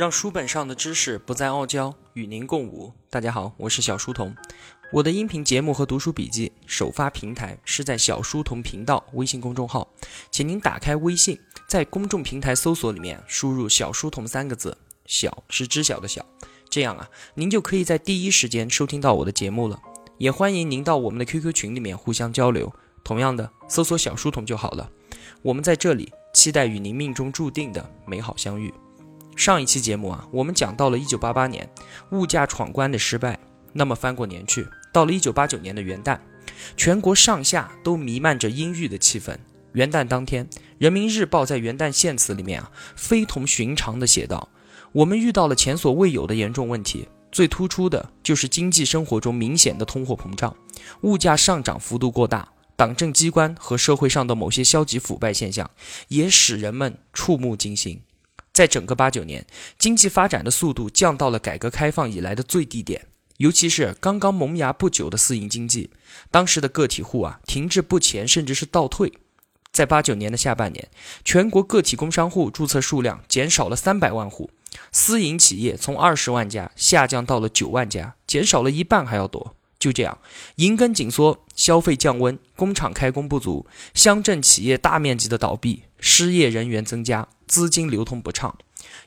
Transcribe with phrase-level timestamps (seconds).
[0.00, 2.90] 让书本上的知识不再傲娇，与您共舞。
[3.10, 4.34] 大家好，我是小书童。
[4.94, 9.86] 我的音频节目和读书笔记首发平台是在小书童频道微信公众号，
[10.30, 14.74] 请您打开微信，在公众平台搜索里面输入“小书童”三个字，
[15.04, 16.24] 小是知晓的小，
[16.70, 19.78] 这样啊，您就可以在第一时间收听到我的节目了。
[20.16, 22.72] 也欢迎您到我们的 QQ 群里面互相交流。
[23.04, 24.90] 同样的，搜索“小书童”就好了。
[25.42, 28.72] 我们在这里期待与您命中注定的美好相遇。
[29.40, 31.66] 上一期节目啊，我们讲到了1988年
[32.10, 33.40] 物价闯关的失败。
[33.72, 36.18] 那么翻过年去，到了1989年的元旦，
[36.76, 39.34] 全国上下都弥漫着阴郁的气氛。
[39.72, 40.44] 元旦当天，
[40.76, 44.46] 《人民日报》在元旦献词里面啊，非同寻常的写道
[44.92, 50.54] ：“我们遇到了前所未有的严重问题，最突出的就是经济生活中明显的通货膨胀，
[51.00, 55.70] 物价上涨幅度过大，党政机关和社会上的某些消极腐败现象，
[56.08, 58.02] 也使人们触目惊心。”
[58.60, 59.46] 在整个八九年，
[59.78, 63.06] 经济发展的速度降到了改革开放以来的最低点，
[63.38, 65.88] 尤其是刚刚萌芽不久的私营经济，
[66.30, 69.14] 当时的个体户啊停滞不前，甚至是倒退。
[69.72, 70.90] 在八九年的下半年，
[71.24, 74.50] 全国个体工商户注册数量减少了三百万户，
[74.92, 79.56] 私营企业从二十万家下降到了九万家，减少了一半还要多。
[79.80, 80.18] 就这样，
[80.56, 88.56] 银根紧缩，消费降温，工厂开工不足，乡镇企业大面积的倒闭，失业人员增加，资金流通不畅。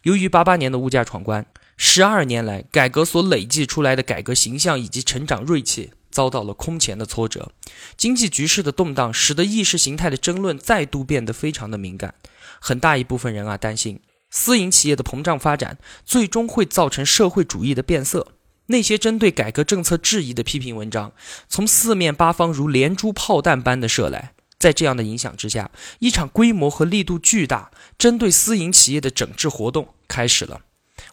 [0.01, 1.45] 由于八八年的物价闯关，
[1.77, 7.51] 十二年来改革所累计出来的改革形象以及成长锐气遭到了空前的挫折。
[7.95, 12.15] 经济局势的动荡，使得意识形态的争论再度变得非常的敏感。
[12.59, 13.99] 很大一部分人啊，担心
[14.31, 18.32] 私营企业的膨胀发展，最终会造成社会主义的变色。
[18.67, 21.11] 那些针对改革政策质疑的批评文章，
[21.49, 24.33] 从四面八方如连珠炮弹般的射来。
[24.57, 30.61] 在这样的影响之下，一场规模和力度巨大、针对私营企业的整治活动开始了。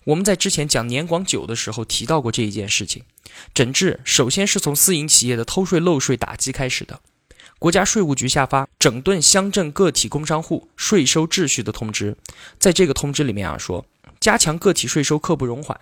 [0.04, 3.02] 我们在之前讲年广九的时候提到过这一件事情。
[3.52, 7.00] 整治首先是从私营企业的偷税漏税打击开始的。
[7.58, 12.16] 国家税务局下发整顿乡镇个体工商户税收秩序的通知，
[12.58, 13.84] 在这个通知里面啊说，
[14.20, 15.78] 加强个体税收刻不容缓。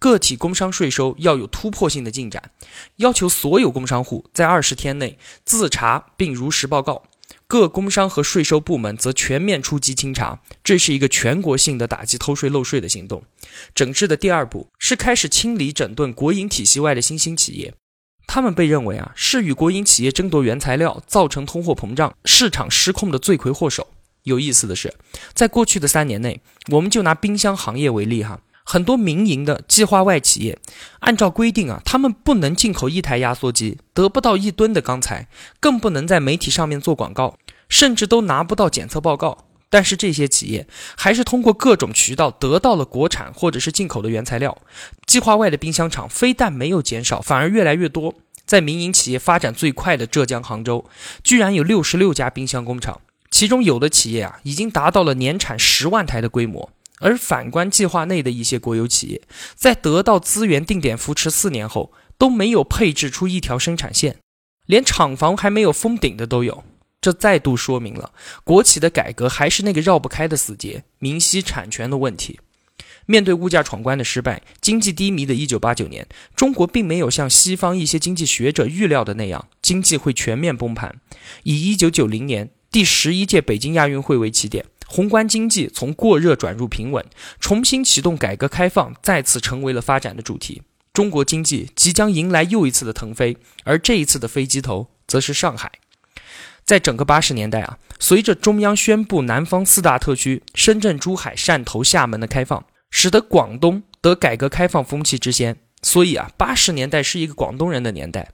[0.00, 2.50] 个体工商税收要有突破性的进展，
[2.96, 7.02] 要求所有工商户在二十天内自查并如实报告，
[7.46, 10.40] 各工商和税收部门则全面出击清查。
[10.64, 13.22] 这是一个全国性的打击偷税漏税的行动。
[13.74, 17.74] 整治的第二步是开始清理整顿国营体系外的新兴企业，
[18.26, 23.86] 他们被认为啊是与国营企业争夺原材料、造成通货膨胀、市场失控的罪魁祸首。
[24.22, 24.94] 有意思的是，
[25.34, 28.40] 在过去的三年内，我们就拿冰箱行业为例哈。
[28.64, 30.58] 很多民营的计划外企业，
[31.00, 35.28] 按照规定啊，他们不能进口一台压缩机，得不到一吨的钢材，
[35.58, 37.36] 更不能在媒体上面做广告，
[37.68, 39.46] 甚至都拿不到检测报告。
[39.72, 40.66] 但是这些企业
[40.96, 44.58] 还是通过各种渠道得到了国产或者是进口的原材料。
[45.06, 48.14] 计划外的冰箱厂非但没有减少，反而越来越多。
[48.44, 50.84] 在民营企业发展最快的浙江杭州，
[51.22, 53.00] 居然有六十六家冰箱工厂，
[53.30, 56.70] 其中有的企业啊，已经达到了年产十万台的规模。
[57.00, 59.20] 而反观计划内的一些国有企业，
[59.54, 64.16] 在得到资源定点扶持四年后，都没有配置出一条生产线，
[64.66, 66.62] 连厂房还没有封顶的都有。
[67.00, 68.12] 这再度说明了
[68.44, 72.38] 国企的改革还是那个绕不开的死结——明晰产权的问题。
[73.06, 76.06] 面对物价闯关的失败，经济低迷的1989年，
[76.36, 81.00] 中国并没有像西方一些经济学者预料的那样，经济会全面崩盘。
[81.44, 84.66] 以1990年第十一届北京亚运会为起点。
[84.92, 87.06] 宏观经济从过热转入平稳，
[87.38, 90.62] 重新启动改革开放再次成为了发展的主题。
[90.92, 95.70] 中国经济即将迎来又一次的腾飞，而这一次的飞机头则是上海。
[96.64, 105.56] 在整个八十年代啊，随着中央宣布南方四大特区——深圳、珠海、汕头、厦门的开放，使得广东得改革开放风气之先。
[105.82, 108.32] 所以啊，八十年代是一个广东人的年代。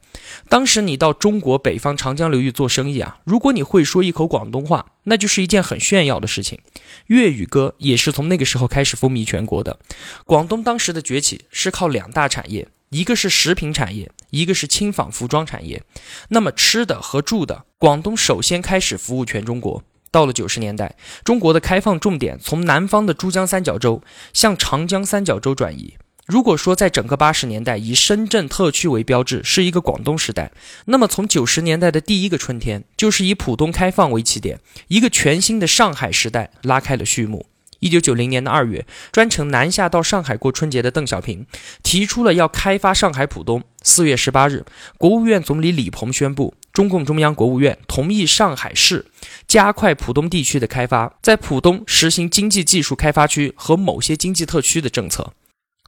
[0.48, 6.58] 当时你到中国北方长江流域做生意啊，如果你会说一口广东话，那就是一件很炫耀的事情。
[7.06, 9.78] 粤语歌也是从那个时候开始风靡全国的。
[10.24, 15.82] 广东当时的崛起是靠两大产业，一个是食品产业，一个是轻纺服装产业。
[16.30, 19.84] 那么吃的和住的，广东首先开始服务全中国。
[20.10, 24.02] 到了九十年代，中国的开放重点从南方的珠江三角洲
[24.32, 25.94] 向长江三角洲转移。
[26.26, 30.50] 如果说在整个八十年代以深圳特区为标志是一个广东时代，
[30.86, 34.58] 那么从九十年代的第一个春天就是以浦东开放为起点，
[34.88, 37.46] 一个全新的上海时代拉开了序幕。
[37.78, 41.46] 一九九零年的二月，专程南下到上海过春节的邓小平
[41.84, 43.62] 提出了要开发上海浦东。
[43.82, 44.64] 四月十八日，
[44.98, 46.54] 国务院总理李鹏宣布。
[46.72, 49.06] 中共中央、国务院同意上海市
[49.46, 55.32] 加快浦东地区的开发，在浦东实行经济技术开发区和某些经济特区的政策。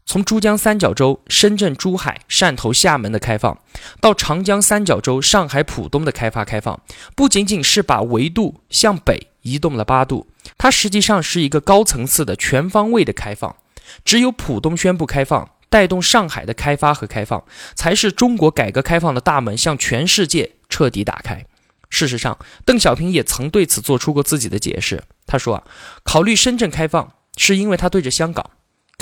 [0.08, 3.58] 从珠江三角洲深圳、珠海、汕头、厦门的开放，
[4.00, 6.81] 到长江三角洲上海、浦东的开发开放，
[7.14, 10.26] 不仅仅是把维度向北移动了八度，
[10.56, 13.55] 它实际上是一个高层次的全方位的开放。
[14.02, 17.44] 只有浦东宣布开放，带动上海的开发和开放，
[17.75, 21.44] 才是中国改革开放的大门向全世界彻底打开。
[21.90, 25.04] 事实上，邓小平也曾对此做出过自己的解释。
[25.26, 25.64] 他说啊，
[26.02, 28.52] 考虑深圳开放，是因为他对着香港。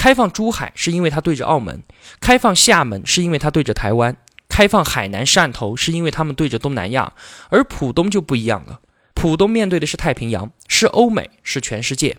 [0.07, 1.83] 开放珠海是因为它对着澳门，
[2.21, 4.17] 开放厦门是因为它对着台湾，
[4.49, 7.15] 开放海南、汕头是因为他们对着东南亚，
[7.49, 8.79] 而浦东就不一样了。
[9.15, 12.19] 浦东面对的是太平洋，是欧美，是全世界。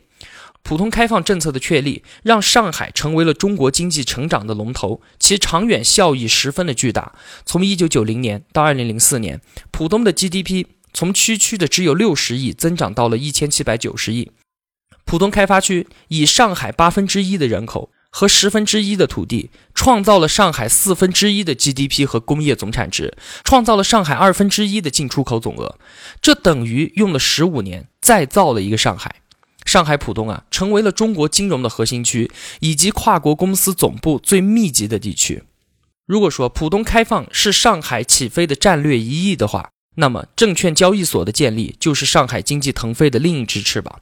[0.63, 7.13] 普通开放政策的确立，让上海成为了中国经济成长的龙头，其长远效益十分的巨大。
[7.45, 9.39] 从一九九零年到二零零四年，
[9.71, 14.29] 浦东的 GDP 从区区的只有六十亿，增长到了一千七百九十亿。
[15.07, 23.15] 浦东开发区以上海八分之一的人口和十分之一的土地，创造了上海四分之一的 GDP 和工业总产值，
[23.45, 25.79] 创造了上海二分之一的进出口总额。
[26.21, 29.21] 这等于用了十五年再造了一个上海。
[29.65, 35.43] 上海浦东啊，成为了中国金融的核心区，以及跨国公司总部最密集的地区。
[36.05, 44.01] 如果说浦东开放是上海起飞的战略一翼的话，那么证券交易所的建立就是上海经济腾飞的另一只翅膀。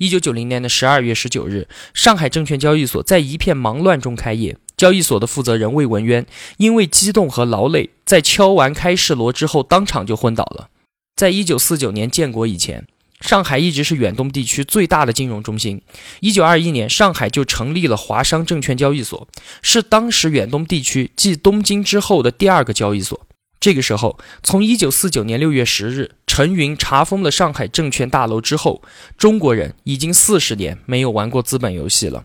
[0.00, 4.56] 一九九零年的十二月十九日，上海证券交易所在一片忙乱中开业。
[4.74, 6.24] 交易所的负责人魏文渊
[6.56, 10.70] 因为激动和劳累，在敲完开市锣之后，当场就昏倒了。
[11.16, 12.86] 在一九四九年建国以前，
[13.20, 15.82] 上海一直是远东地区最大的金融中心。
[16.20, 19.28] 一九二一年，上海就成立了华商证券交易所，
[19.60, 23.20] 是当时远东地区继东京之后的第二个交易所。
[23.60, 28.80] 这个时候，从一九四九年六月十日陈云查封了上海证券大楼之后，
[29.18, 32.24] 中国人已经四十年没有玩过资本游戏了。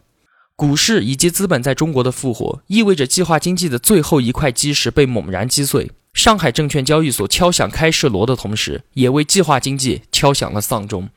[0.56, 5.92] 股市以及资本在中国的复活，意味着计划经济的最后一块基石被猛然击碎。
[6.14, 11.10] 上海证券交易所敲响开市锣的同时，也为计划经济敲响了丧钟。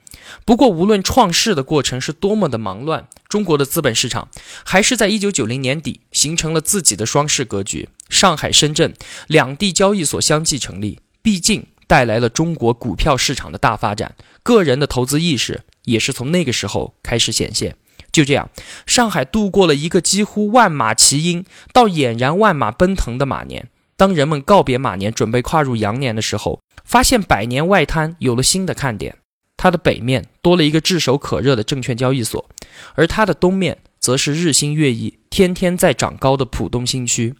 [0.44, 4.28] 不过，无论创世的过程是多么的忙乱，中国的资本市场
[4.64, 7.88] 还是在一九九零年底形成了自己的双市格局。
[8.08, 8.92] 上海、深圳
[9.28, 14.14] 两地交易所相继成立，毕竟带来了中国股票市场的大发展，
[14.44, 17.74] 个人的投资意识也是从那个时候开始显现。
[18.12, 18.48] 就这样，
[18.86, 23.68] 上海度过了一个几乎万马齐喑到俨然万马奔腾的马年。
[23.96, 29.16] 当人们告别马年，准备跨入羊年的时候，发现百年外滩有了新的看点。
[29.56, 32.48] 它的北面多了一个炙手可热的证券交易所，
[32.94, 37.34] 而它的东面则是日新月异、天天在长高的浦东新区。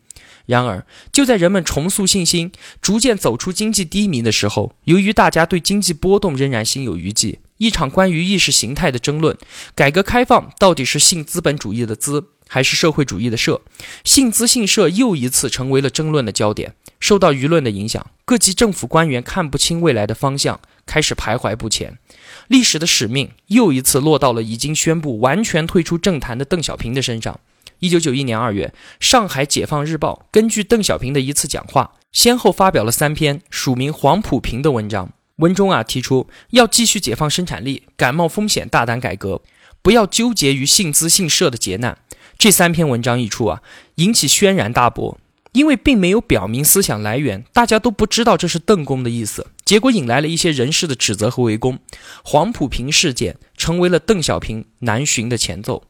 [0.48, 2.50] 然而，就在人们重塑信心、
[2.80, 9.36] 逐渐走出经济低迷的时候，由于大家对经济波动仍然心有余悸，一场关于意识形态的争论——
[9.76, 13.60] 改革开放到底是信资本主义的资，还是社会主义的社？
[14.04, 16.74] 信资信社又一次成为了争论的焦点。
[16.98, 21.98] 受到舆论的影响，各级政府官员看不清未来的方向，开始徘徊不前。
[22.46, 27.38] 历史的使命又一次落到了已经宣布完全退出政坛的邓小平的身上。
[27.80, 35.12] 一九九一年二月，上海解放日报根据邓小平的一次讲话，先后发表了三篇署名黄埔平的文章。
[35.36, 39.42] 文中啊提出要继续解放生产力，敢冒风险，大胆改革，
[39.82, 41.98] 不要纠结于姓资姓社的劫难。
[42.36, 43.62] 这三篇文章一出啊，
[43.96, 45.18] 引起轩然大波。
[45.52, 51.78] 因为并没有表明思想来源，大家都不知道这是邓公的意思，结果引来了一些人士的指责和围攻。
[52.22, 55.84] 黄埔平事件成为了邓小平南巡的前奏。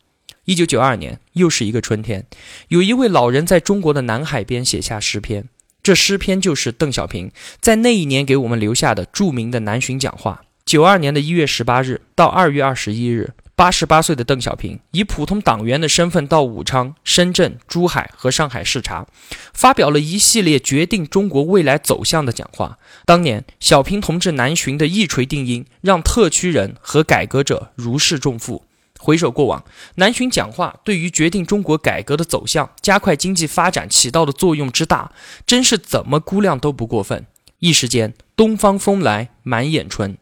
[0.48, 2.24] 一九九二年，又是一个春天，
[2.68, 5.46] 有一位老人在中国的南海边写下诗篇，
[5.82, 10.40] 这诗篇就是邓小平在那一年给我们留下的著名的南巡讲话。
[10.64, 13.34] 九二年的一月十八日到二月二十一日。
[13.54, 19.04] 八十八岁的邓小平以普通党员的身份到武昌、深圳、珠海和上海视察，
[19.52, 22.78] 发表了一系列决定中国未来走向的讲话。
[23.04, 28.64] 当年小平同志南巡的一锤定音，让特区人和改革者如释重负。
[28.98, 29.64] 回首过往，
[29.94, 35.12] 南巡讲话对于决定中国改革的走向、加快经济发展起到的作用之大，
[35.46, 37.26] 真是怎么估量都不过分。
[37.60, 40.18] 一时间，东方风来满眼春。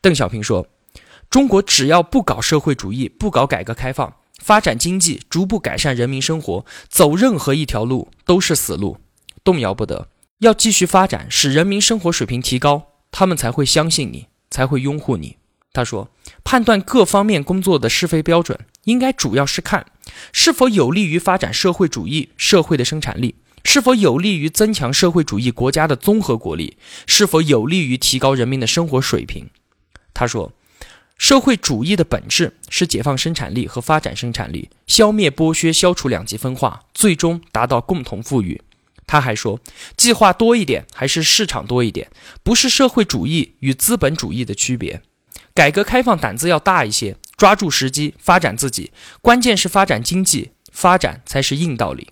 [0.00, 0.68] 邓小平说。
[1.30, 8.98] 中国只要不搞社会主义，不搞改革开放，发展经济，逐步改善人民生活，走任何一条路都是死路，
[9.42, 10.08] 动摇不得。
[10.40, 15.38] 要继续发展，使人民生活水平提高，他们才会相信你，才会拥护你。
[15.72, 16.10] 他说，
[16.44, 19.86] 判断各方面工作的是非标准，应该主要是看
[20.32, 26.76] 是否有利于发展社会主义社会的生产力，是否有利于增强社会主义国家的综合国力？
[27.06, 29.48] 是否有利于提高人民的生活水平？
[30.12, 30.52] 他说，
[31.16, 38.60] 社会主义的本质是解放生产力和发展生产力，消灭剥削，消除两极分化，最终达到共同富裕。
[39.06, 39.58] 他还说，
[39.96, 42.10] 计划多一点还是市场多一点，
[42.42, 45.00] 不是社会主义与资本主义的区别。
[45.54, 52.08] 改革开放胆子要大一些，抓住时机发展自己，关键是发展经济，发展才是硬道理。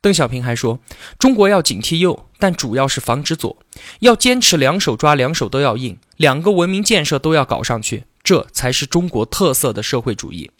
[0.00, 0.80] 邓小平还说，
[1.18, 3.58] 中国要警惕右，但主要是防止左，
[4.00, 10.50] 要坚持两手抓，两手都要硬，两个文明建设都要搞上去，这才是中国特色的社会主义。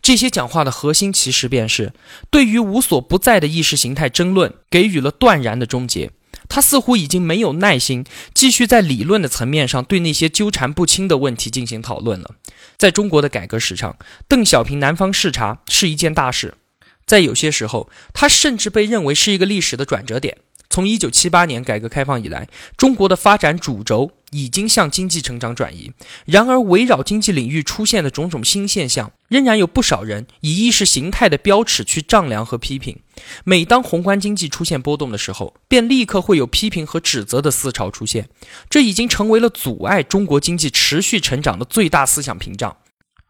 [0.00, 1.92] 这些讲话的核心其实便是
[2.30, 6.12] 对于无所不在的意识形态争论给予了断然的终结。
[6.48, 12.36] 他似乎已经没有耐心继续在理论的层面上对那些纠缠不清的问题进行讨论了。
[12.76, 13.96] 在中国的改革史上，
[14.28, 16.54] 邓小平南方视察是一件大事，
[17.06, 20.38] 在有些时候，他甚至被认为是一个历史的转折点。
[20.68, 25.92] 从一九七八年改革开放以来，中国的发展主轴已经向经济成长转移。
[26.24, 32.98] 然而，围绕经济领域出现的种种新现象，仍然有不少人以意识形态的标尺去丈量和批评。
[33.44, 38.28] 每当宏观经济出现波动的时候，便立刻会有批评和指责的思潮出现。
[38.68, 42.76] 这已经成为了阻碍中国经济持续成长的最大思想屏障。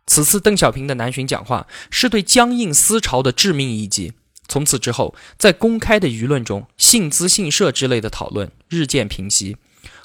[0.06, 4.12] 此次邓小平的南巡讲话，是对僵硬思潮的致命一击。
[4.48, 9.56] 从此之后，在公开的舆论中，信资信社之类的讨论日渐平息。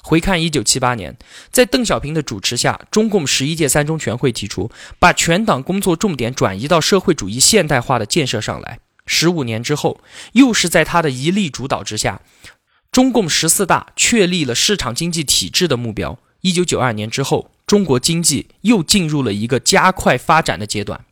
[0.02, 1.16] 回看一九七八年，
[1.50, 8.80] 在邓小平的主持下，中共十一届三中全会提出把全党工作重点转移到社会主义现代化的建设上来。
[9.06, 10.00] 十五年之后，
[10.32, 12.20] 又是在他的一力主导之下，
[12.90, 16.18] 中共十四大确立了市场经济体制的目标。
[16.40, 21.04] 一九九二年之后，中国经济又进入了一个加快发展的阶段。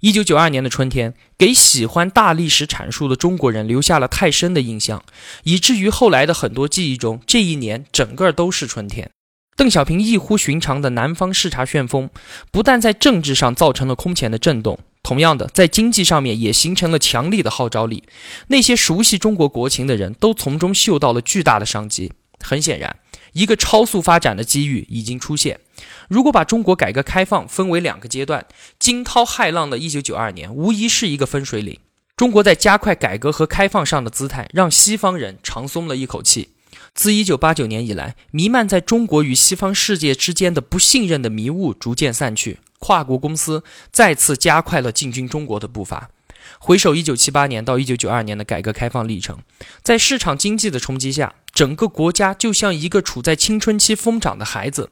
[0.00, 5.02] 一九九二年的春天，给喜欢大历史阐述的中国人留下了太深的印象，
[5.42, 9.10] 以至于后来的很多记忆中，这一年整个都是春天。
[9.56, 12.10] 邓小平异乎寻常的南方视察旋风，
[12.52, 18.04] 不但在政治上造成了空前的震动，同样的，在经济上面也形成了强力的号召力。
[18.46, 22.12] 那些熟悉中国国情的人都从中嗅到了巨大的商机。
[22.40, 22.94] 很显然。
[23.32, 25.60] 一个超速发展的机遇已经出现。
[26.08, 28.46] 如果把中国改革开放分为两个阶段，
[28.78, 31.78] 惊涛骇浪的1992年无疑是一个分水岭。
[32.16, 36.48] 中国在加快改革和开放上的姿态，让西方人长松了一口气。
[36.94, 46.10] 自1989年以来，弥漫在中国与西方世界之间的不信任的迷雾逐渐散去，跨国公司再次加快了进军中国的步伐。
[46.58, 49.38] 回首1978年到1992年的改革开放历程，
[49.82, 51.34] 在市场经济的冲击下。
[51.54, 54.90] 整个国家就像一个处在青春期疯长的孩子，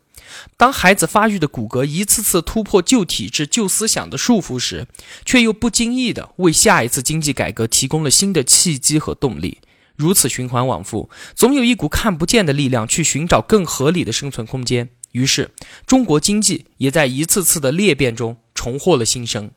[0.57, 4.89] 当孩子发育的骨骼一次次突破旧体制、旧思想的束缚时，
[5.25, 9.61] 却又不经意地为下一次经济改革提供了新的契机和动力。
[9.95, 14.89] 如此循环往复，总有一股看不见的力量去寻找更合理的生存空间。
[15.13, 15.53] 于是，
[15.87, 19.53] 中国经济也在一次次的裂变中重获了新生。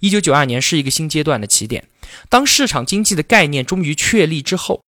[0.00, 1.86] 一九九二年是一个新阶段的起点，
[2.28, 4.82] 当市场经济的概念终于确立之后。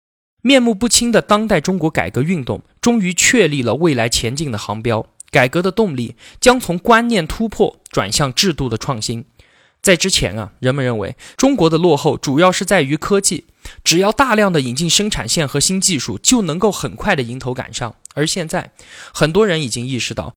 [0.44, 9.24] 面目不清的当代中国改革运动终于确立了未来前进的航标，改革的动力将从观念突破转向制度的创新。
[9.80, 13.44] 在之前啊，人们认为中国的落后主要是在于科技，
[13.84, 17.94] 只要大量的引进生产线和新技术，就能够很快的迎头赶上。
[18.14, 18.72] 而现在，
[19.14, 20.34] 很多人已经意识到，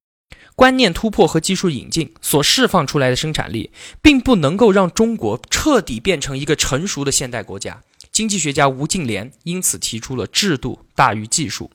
[0.56, 3.72] 观念突破和技术引进所释放出来的生产力，
[4.02, 7.84] 并不能够让中国彻底变成一个成熟的现代国家。
[8.12, 11.70] 经济学家吴敬琏因此提出了制度大于技术。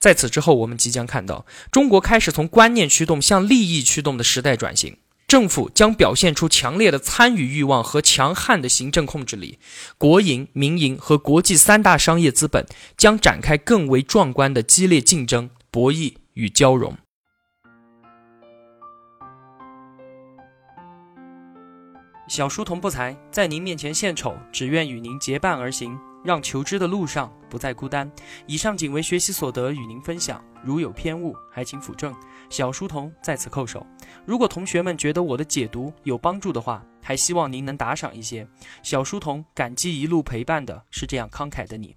[0.00, 4.96] 在此之后，我们即将看到中国开始从观念驱动向利益驱动的时代转型。
[5.28, 9.58] 政府将表现出强烈的参与欲望和强悍的行政控制力，
[9.98, 16.96] 国营、民营和国际三大商业资本将展开更为壮观的激烈竞争、博弈与交融。
[22.28, 28.10] 小书童不才，在您面前献丑，只愿与您结伴而行，让求知的路上不再孤单。
[28.46, 32.14] 以上仅为学习所得，与您分享，如有偏误，还请斧正。
[32.50, 33.84] 小书童在此叩首。
[34.26, 38.46] 如果同学们觉得我的解读有帮助的话，还希望您能打赏一些。
[38.82, 41.96] 小书童感激一路陪伴的是这样慷慨的你。